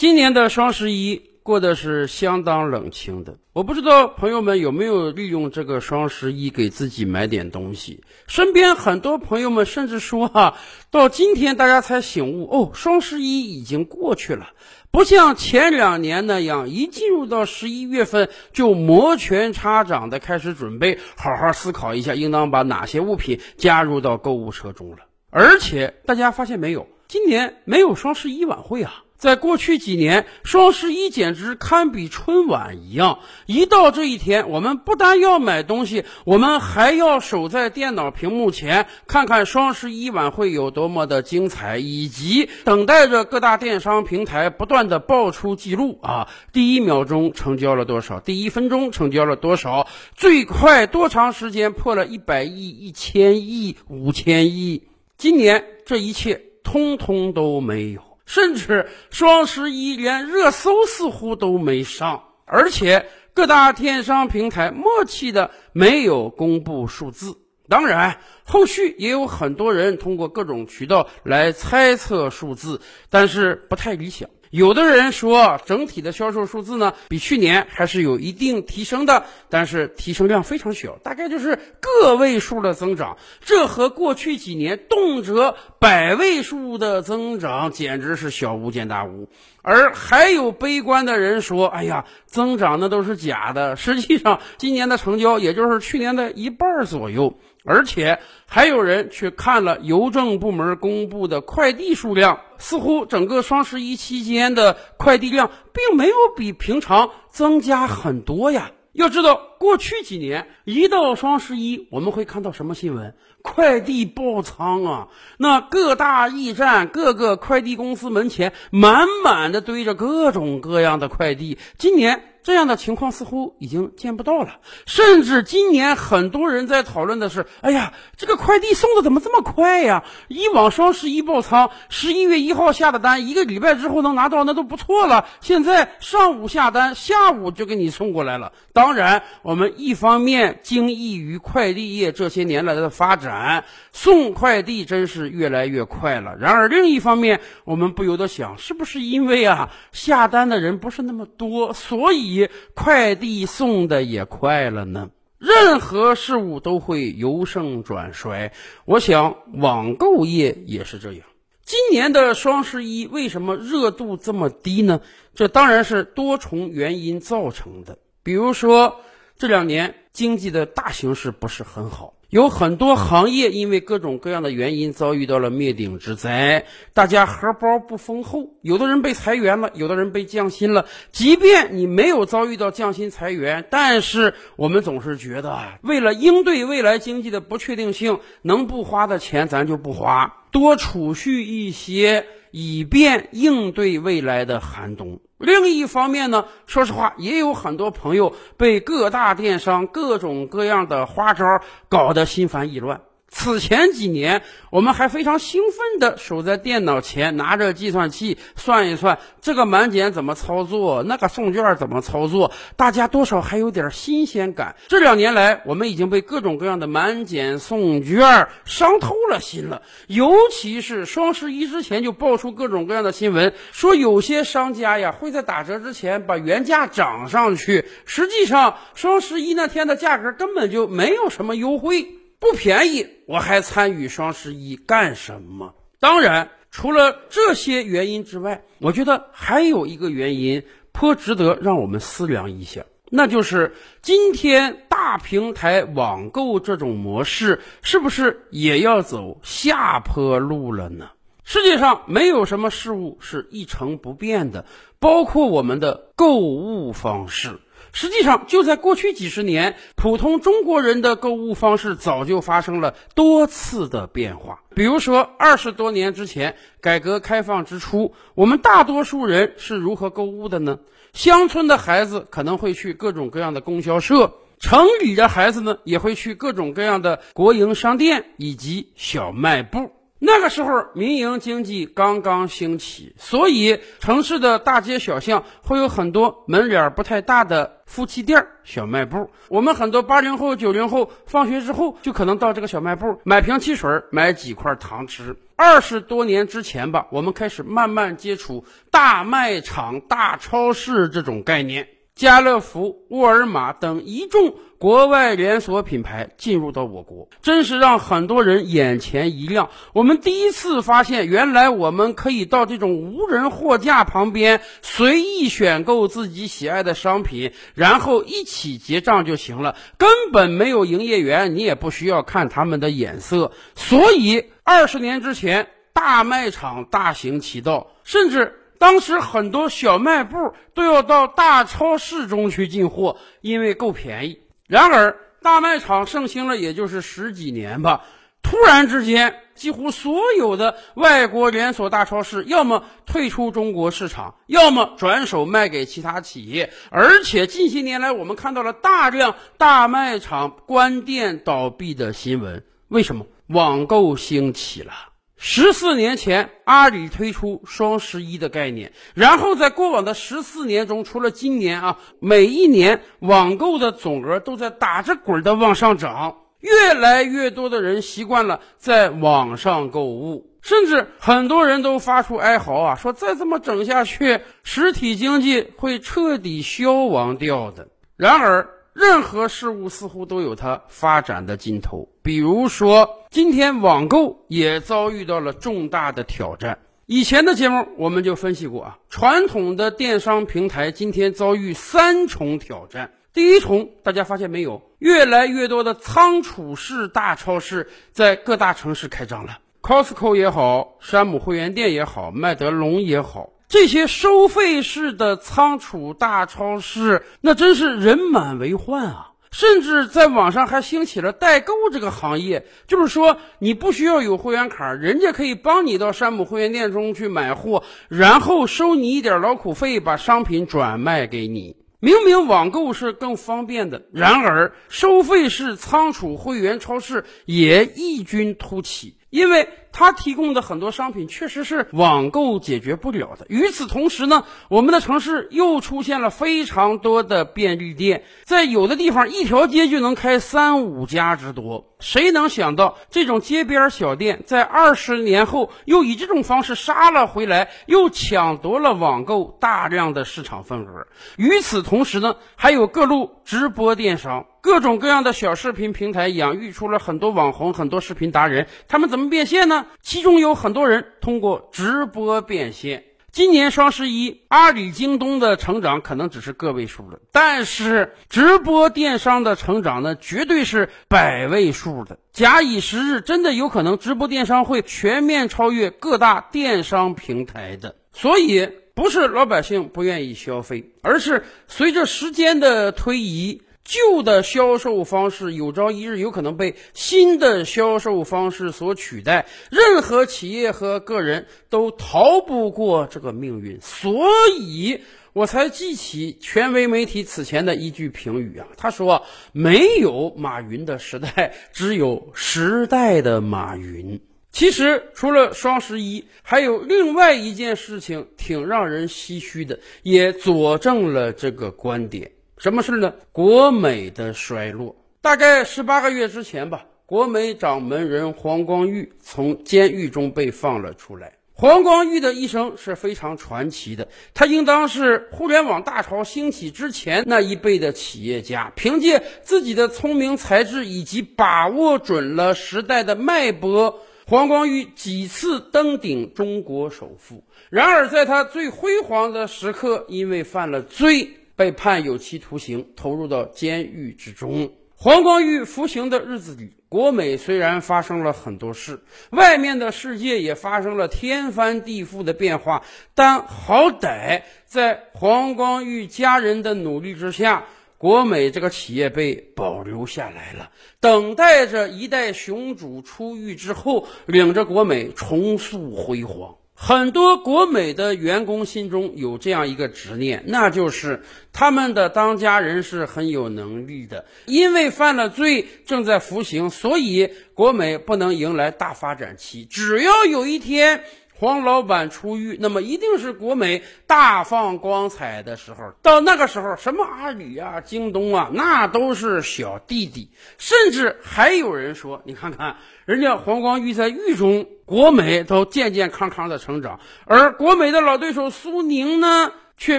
[0.00, 3.36] 今年的双十一过得是相当冷清的。
[3.52, 8.02] 我不知道朋友们有没有利用这个双十一给自己买点东西。
[8.26, 10.56] 身边很多朋友们甚至说哈，
[10.90, 14.54] 到今天大家才醒悟哦，双十一已经过去了，
[14.90, 25.00] 不像前两年那样，一进入到十一月份就摩拳擦掌的开始准备，好好思考一下应当把哪些物品加入到购物车中了。
[25.28, 29.04] 而且大家发现没有，今年没有双十一晚会啊。
[29.20, 33.18] 在过去几年，双十一简直堪比春晚一样。
[33.44, 54.84] 一到这一天，我们不但要买东西，我们还要守在电脑屏幕前，看看双十一晚会有多么的精彩，以及等待着各大电商平台不断的爆出记录啊，第一秒钟成交了多少，第一分钟成交了多少，最快多长时间破了一百亿、一千亿、五千亿？
[55.18, 58.09] 今年这一切通通都没有。
[58.30, 67.36] 甚至双十一连热搜似乎都没上，而且各大电商平台默契的没有公布数字。
[67.68, 74.30] 当然，后续也有很多人通过各种渠道来猜测数字，但是不太理想。
[74.50, 83.16] 有的人说，整体的销售数字呢，比去年还是有一定提升的，但是提升量非常小，大概就是个位数的增长。
[83.40, 89.28] 这和过去几年动辄百位数的增长简直是小巫见大巫。
[89.62, 108.70] 而还有悲观的人说：“哎呀，增长那都是假的，实际上今年的成交也就是去年的一半左右。”而且还有人去看了邮政部门公布的快递数量，似乎整个双十一期间的快递量并没有比平常增加很多呀。
[108.92, 113.14] 要知道，过去几年一到双十一，我们会看到什么新闻？
[113.42, 115.08] 快递爆仓啊！
[115.38, 121.58] 那各大驿站、各个快递公司门前满满的堆着各种各样的快递。
[121.78, 122.24] 今年。
[122.42, 130.04] 这样的情况似乎已经见不到了，甚至今年很多人在讨论的是：哎呀，这个快递送的怎么这么快呀？
[130.28, 135.26] 以往双十一爆仓，十一月一号下的单，一个礼拜之后能拿到那都不错了。
[135.42, 138.52] 现在上午下单，下午就给你送过来了。
[138.72, 146.36] 当然，我们一方面惊异于快递业这些年来的发展，送快递真是越来越快了。
[146.38, 152.29] 然而另一方面，我们不由得想，是不是因为啊下单的人不是那么多，所以？
[152.74, 155.10] 快递送的也快了呢。
[155.38, 158.52] 任何事物都会由盛转衰，
[158.84, 161.22] 我想网购业也是这样。
[161.64, 165.00] 今年的双十一为什么热度这么低呢？
[165.34, 167.96] 这当然是多重原因造成的。
[168.22, 169.00] 比如说，
[169.38, 172.12] 这两年经济的大形势不是很好。
[172.30, 176.64] 有很多行业因为各种各样的原因遭遇到了灭顶之灾，
[176.94, 180.86] 大家荷包不丰厚，有的人被裁员了，有的人被降薪了。
[181.10, 195.20] 即便你没有遭遇到降薪裁员，但是我们总是觉得，为了应对未来经济的不确定性，能不花的钱咱就不花，多储蓄一些，以便应对未来的寒冬。
[195.38, 203.00] 另一方面呢，说实话，也有很多朋友被各大电商各种各样的花招搞得心烦意乱。
[203.32, 214.74] 此前几年，我们还非常兴奋地守在电脑前，拿着计算器算一算这个满减怎么操作，那个送券怎么操作，大家多少还有点新鲜感。
[214.88, 219.82] 这两年来，我们已经被各种各样的满减送券伤透了心了。
[220.08, 232.16] 尤其是双十一之前就爆出各种各样的新闻，说有些商家呀会在打折之前把原价涨上去，实际上双十一那天的价格根本就没有什么优惠。
[232.40, 235.74] 不便宜，我还参与双十一干什么？
[236.00, 251.10] 当然，除了这些原因之外，我觉得还有一个原因颇值得让我们思量一下，那就是今天大平台网购这种模式是不是也要走下坡路了呢？
[251.52, 254.66] 世界上没有什么事物是一成不变的，
[255.00, 257.58] 包括我们的购物方式。
[257.92, 264.60] 实际上，就在过去几十年，普通中国人的购物方式早就发生了多次的变化。
[264.76, 270.78] 比如说，二十多年之前，改革开放之初，我们大多数人是如何购物的呢？
[271.12, 279.90] 乡村的孩子可能会去各种各样的供销社，城里的孩子呢，也会去各种各样的国营商店以及小卖部。
[280.22, 289.30] 那个时候，民营经济刚刚兴起，所以城市的大街小巷会有很多门脸不太大的夫妻店、小卖部。
[289.48, 295.34] 我们很多八零后、九零后放学之后就可能到这个小卖部买瓶汽水，买几块糖吃。
[295.56, 301.88] 二十多年之前吧，我们开始慢慢接触大卖场、大超市这种概念。
[302.20, 309.70] 家乐福、沃尔玛等一众国外连锁品牌进入到我国，真是让很多人眼前一亮。
[309.94, 323.52] 我们第一次发现，原来我们可以到这种无人货架旁边随意选购自己喜爱的商品，然后一起结账就行了，根本没有营业员，你也不需要看他们的眼色。
[323.74, 328.59] 所以，二十年之前，大卖场大行其道，甚至。
[328.80, 334.40] 当时很多小卖部都要到大超市中去进货，因为够便宜。
[334.66, 338.04] 然而，大卖场盛行了也就是十几年吧，
[338.42, 346.72] 突然之间，几乎所有的外国连锁大超市要么退出中国市场，要么转手卖给其他企业。
[346.90, 352.64] 而且近些年来，我们看到了大量大卖场关店倒闭的新闻。
[352.88, 353.26] 为什么？
[353.46, 355.09] 网购兴起了。
[355.42, 377.88] 十四年前，阿里推出双十一的概念，然后在过往的十四年中，除了今年啊，每一年网购的总额都在打着滚的往上涨，越来越多的人习惯了在网上购物，甚至很多人都发出哀嚎啊，说再这么整下去，实体经济会彻底消亡掉的。
[378.18, 378.68] 然而，
[379.00, 386.80] 任何事物似乎都有它发展的尽头，比如说，今天网购也遭遇到了重大的挑战。
[387.06, 393.12] 以前的节目我们就分析过啊，传统的电商平台今天遭遇三重挑战。
[393.32, 403.48] 第一重，大家发现没有，越来越多的仓储式大超市在各大城市开张了，Costco 也好，山姆会员店也好，麦德龙也好。
[403.70, 409.28] 这些收费式的仓储大超市，那真是人满为患啊！
[409.52, 421.76] 甚至在网上还兴起了代购这个行业，就是说你不需要有会员卡，人家可以帮你到山姆会员店中去买货，然后收你一点劳苦费，把商品转卖给你。
[422.00, 429.68] 明明网购是更方便的，然而收费式仓储会员超市也异军突起，因为。
[429.92, 433.44] 它提供的很多商品确实是网购解决不了的。
[433.48, 441.88] 与此同时呢，我们的城市又出现了非常多的便利店，在有的地方一条街就能开三五家之多。
[441.98, 451.08] 谁能想到这种街边小店在二十年后又以这种方式杀了回来，又抢夺了网购大量的市场份额？
[451.36, 454.46] 与此同时呢，还有各路直播电商。
[454.62, 459.86] 各种各样的小视频平台养育出了很多网红、很多视频达人，他们怎么变现呢？
[460.02, 463.04] 其中有很多人通过直播变现。
[463.32, 472.18] 今年双十一，阿里、京东的成长可能只是个位数了，但是直播电商的成长呢，绝对是百位数的。
[472.32, 477.94] 假以时日，真的有可能直播电商会全面超越各大电商平台的。
[478.12, 483.62] 所以，不是老百姓不愿意消费，而是随着时间的推移。
[483.90, 494.28] 旧的销售方式有朝一日有可能被新的销售方式所取代，任何企业和个人都逃不过这个命运，所
[494.60, 495.00] 以
[495.32, 504.20] 我才记起权威媒体此前的一句评语啊，他说：“没有马云的时代，只有时代的马云。”
[504.52, 512.30] 其实，除了双十一，还有另外一件事情挺让人唏嘘的，也佐证了这个观点。
[512.60, 513.14] 什么事呢？
[513.32, 521.32] 国美的衰落，大概十八个月之前吧，国美掌门人黄光裕从监狱中被放了出来。
[521.54, 537.42] 黄光裕的一生是非常传奇的，他应当是互联网大潮兴起之前那一辈的企业家，凭借自己的聪明才智以及把握准了时代的脉搏，黄光裕几次登顶中国首富。
[537.70, 541.30] 然而，在他最辉煌的时刻，因为犯了罪。
[541.60, 544.72] 被判有期徒刑，投入到监狱之中。
[544.96, 552.82] 黄光裕服刑的日子里，国美虽然发生了很多事，外面的世界也发生了天翻地覆的变化，
[553.14, 557.66] 但好歹在黄光裕家人的努力之下，
[557.98, 566.56] 国美这个企业被保留下来了，等待着一代雄主出狱之后，领着国美重塑辉煌。
[566.82, 571.22] 很多国美的员工心中有这样一个执念，那就是
[571.52, 579.66] 他们的当家人是很有能力的，因为犯了罪正在服刑，所以国美不能迎来大发展期。
[579.66, 585.92] 只要有一天黄老板出狱，那么一定是国美大放光彩的时候。
[586.00, 590.30] 到那个时候，什么阿里啊、京东啊，那都是小弟弟。
[590.56, 592.76] 甚至还有人说，你看看
[593.10, 594.68] 人家黄光裕在狱中。
[594.84, 599.98] 国美都健健康康的成长，而国美的老对手苏宁呢，却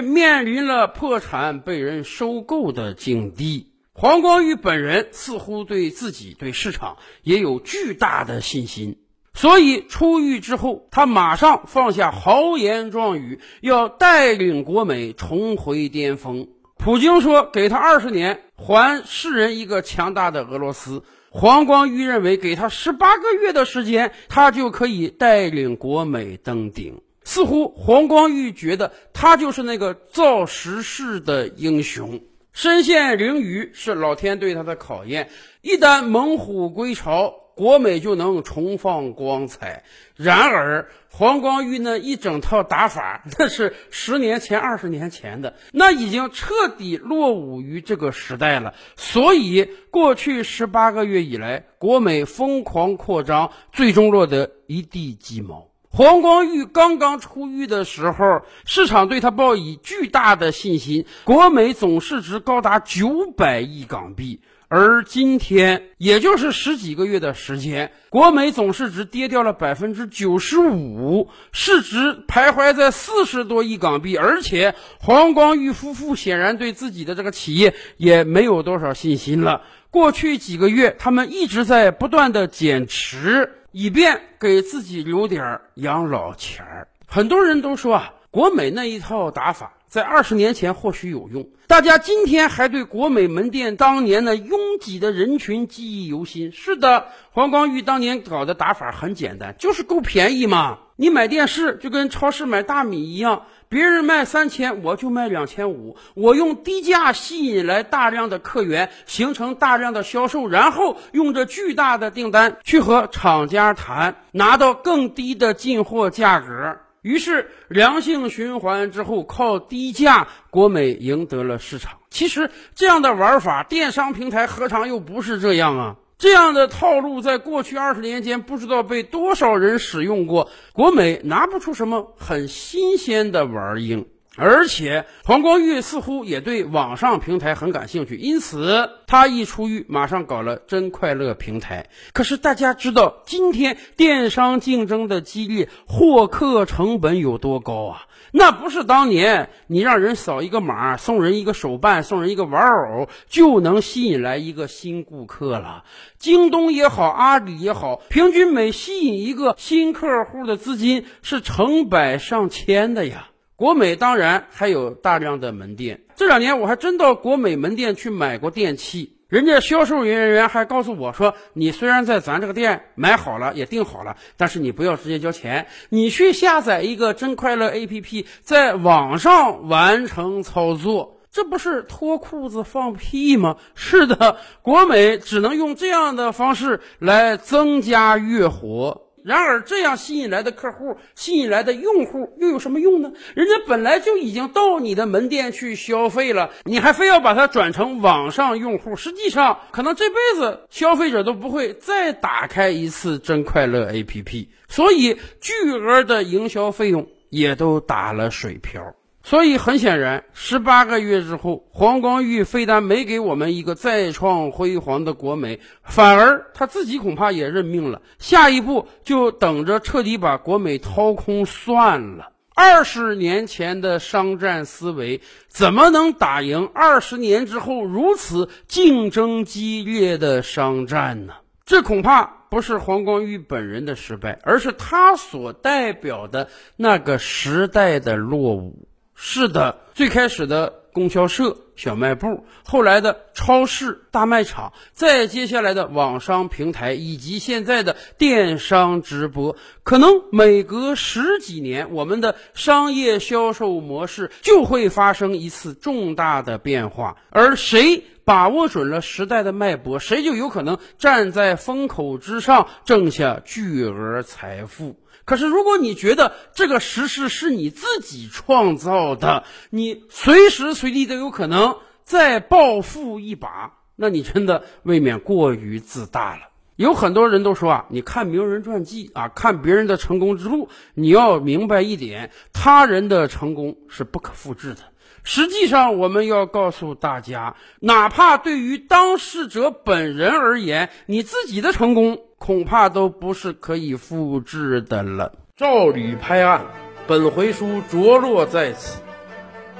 [0.00, 3.70] 面临了破产、被人收购的境地。
[3.92, 8.96] 黄光裕本人似乎对自己、对市场也有巨大的信心，
[9.34, 16.48] 所以出狱之后，他马上放下豪言壮语，要带领国美重回巅峰。
[16.78, 21.02] 普京说：“给他二十年，还世人一个强大的俄罗斯。”
[21.34, 27.00] 黄光裕认为，给他十八个月的时间，他就可以带领国美登顶。
[27.24, 32.20] 似乎黄光裕觉得他就是那个造时势的英雄。
[32.52, 35.30] 身陷囹圄是老天对他的考验，
[35.62, 37.34] 一旦猛虎归巢。
[37.62, 39.84] 国美就能重放光彩。
[40.16, 48.74] 然而，黄光裕那一整套打法， 那是十年前、二十年前的，那已经彻底落伍于这个时代了。
[48.96, 55.68] 所以，过去十八个月以来，国美疯狂扩张，最终落得一地鸡毛。
[55.88, 64.40] 黄光裕刚刚出狱的时候，市场对他抱以巨大的信心，国美总市值高达九百亿港币。
[64.74, 74.16] 而今天，也就是十几个月的时间，国美总市值跌掉了百分之九十五，市值徘徊在四十多亿港币。
[74.16, 79.60] 而且，黄光裕夫妇显然对自己的这个企业也没有多少信心了。
[79.90, 86.88] 过去几个月，他们一直在不断的减持，以便给自己留点养老钱儿。
[87.06, 89.74] 很多人都说啊，国美那一套打法。
[89.88, 96.50] 在二十年前或许有用，大家今天还对国美门店当年的拥挤的人群记忆犹新。
[96.50, 100.78] 是的，黄光裕当年搞的打法很简单，就是够便宜嘛。
[100.96, 105.98] 你买电视就跟超市买大米一样，别人卖三千，我就卖两千五。
[106.14, 116.78] 我用低价吸引来大量的客源，形成大量的销售，然后用着巨大的订单去和厂家谈，拿到更低的进货价格。
[117.02, 121.98] 于是良性循环之后，靠低价，国美赢得了市场。
[122.10, 125.96] 其实这样的玩法，电商平台何尝又不是这样啊？
[126.16, 130.48] 这样的套路在过去二十年间，不知道被多少人使用过。
[130.72, 134.04] 国美拿不出什么很新鲜的玩意儿。
[134.38, 141.90] 而且黄光裕似乎也对网上平台很感兴趣，因此他一出狱，马上搞了真快乐平台。
[142.14, 148.06] 可是大家知道，今天电商竞争的激烈，获客成本有多高啊？
[148.32, 155.84] 那不是当年你让人扫一个码，送人一个手办，送人一个玩偶，就能吸引来一个新顾客了。
[156.18, 163.28] 京东也好，阿里也好，平均每吸引一个新客户的资金是成百上千的呀。
[163.62, 183.58] 国美当然还有大量的门店，这两年我还真到国美门店去买过电器，人家销售人员还告诉我说，你虽然在咱这个店买好了也订好了，但是你不要直接交钱，你去下载一个真快乐 APP，在网上完成操作，这不是脱裤子放屁吗？
[183.76, 189.02] 是的，国美只能用这样的方式来增加月活。
[189.24, 193.12] 然而，这样吸引来的客户、吸引来的用户又有什么用呢？
[193.34, 208.94] 人家本来就已经到你的门店去消费了，你还非要把它转成网上用户，实际上可能这辈子消费者都不会再打开一次真快乐 APP，所以巨额的营销费用也都打了水漂。
[209.24, 218.02] 所以很显然，十八个月之后，黄光裕非但没给我们一个再创辉煌的国美，反而他自己恐怕也认命了。
[218.18, 222.30] 下一步就等着彻底把国美掏空算了。
[222.54, 231.34] 二十年前的商战思维，怎么能打赢二十年之后如此竞争激烈的商战呢？
[231.64, 238.88] 这恐怕不是黄光裕本人的失败，而是他所代表的那个时代的落伍。
[239.24, 258.04] 是的，最开始的供销社小卖部，后来的超市、大卖场，再接下来的网商平台，以及现在的电商直播，可能每隔十几年，我们的商业销售模式就会发生一次重大的变化，而谁？
[258.24, 264.94] 把握准了时代的脉搏，谁就有可能站在风口之上，挣下巨额财富。
[265.24, 271.71] 可是，如果你觉得这个时势是你自己创造的，你随时随地都有可能
[272.04, 276.42] 再暴富一把，那你真的未免过于自大了。
[276.76, 284.80] 有很多人都说啊，你看名人传记啊，看别人的成功之路，你要明白一点，他人的成功是不可复制的。
[285.22, 295.34] 实际上，我们要告诉大家，哪怕对于当事者本人而言，你自己的成功恐怕都不是可以复制的了。
[295.56, 296.64] 照吕拍案，
[297.06, 298.98] 本回书着落在此。